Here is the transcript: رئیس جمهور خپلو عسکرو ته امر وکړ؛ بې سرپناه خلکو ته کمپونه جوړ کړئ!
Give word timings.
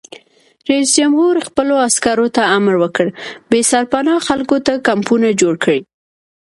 رئیس 0.69 0.89
جمهور 0.97 1.35
خپلو 1.47 1.75
عسکرو 1.87 2.27
ته 2.35 2.43
امر 2.57 2.73
وکړ؛ 2.83 3.07
بې 3.49 3.59
سرپناه 3.71 4.25
خلکو 4.27 4.57
ته 4.65 4.73
کمپونه 4.87 5.27
جوړ 5.41 5.53
کړئ! 5.63 5.79